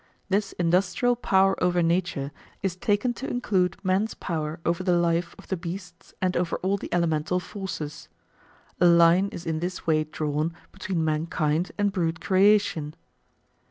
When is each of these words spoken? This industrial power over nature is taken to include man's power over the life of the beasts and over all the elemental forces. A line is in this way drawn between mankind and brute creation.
This 0.29 0.53
industrial 0.53 1.15
power 1.15 1.55
over 1.63 1.83
nature 1.83 2.31
is 2.63 2.75
taken 2.75 3.13
to 3.13 3.29
include 3.29 3.77
man's 3.85 4.15
power 4.15 4.59
over 4.65 4.81
the 4.81 4.97
life 4.97 5.35
of 5.37 5.49
the 5.49 5.55
beasts 5.55 6.15
and 6.19 6.35
over 6.35 6.55
all 6.63 6.75
the 6.77 6.91
elemental 6.91 7.39
forces. 7.39 8.09
A 8.79 8.87
line 8.87 9.27
is 9.27 9.45
in 9.45 9.59
this 9.59 9.85
way 9.85 10.03
drawn 10.03 10.55
between 10.71 11.05
mankind 11.05 11.71
and 11.77 11.91
brute 11.91 12.19
creation. 12.19 12.95